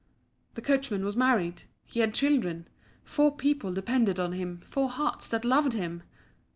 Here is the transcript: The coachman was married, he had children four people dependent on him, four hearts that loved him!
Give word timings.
The 0.55 0.63
coachman 0.63 1.05
was 1.05 1.15
married, 1.15 1.61
he 1.85 1.99
had 1.99 2.11
children 2.15 2.67
four 3.03 3.35
people 3.35 3.71
dependent 3.71 4.17
on 4.17 4.31
him, 4.31 4.61
four 4.65 4.89
hearts 4.89 5.27
that 5.27 5.45
loved 5.45 5.73
him! 5.73 6.01